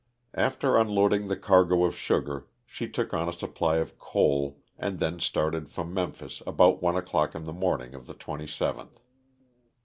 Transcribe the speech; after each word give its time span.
After 0.33 0.77
unloading 0.77 1.27
the 1.27 1.37
cargo 1.37 1.83
of 1.83 1.95
sugar 1.95 2.47
she 2.65 2.89
took 2.89 3.13
on 3.13 3.29
a 3.29 3.33
supply 3.33 3.75
of 3.75 3.99
coal, 3.99 4.59
and 4.75 4.97
then 4.97 5.19
started 5.19 5.69
from 5.69 5.93
Memphis 5.93 6.41
about 6.47 6.81
one 6.81 6.95
o'clock 6.95 7.35
in 7.35 7.45
the 7.45 7.53
morning 7.53 7.93
of 7.93 8.07
the 8.07 8.15
27th. 8.15 8.97